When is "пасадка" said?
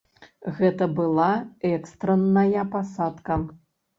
2.77-3.37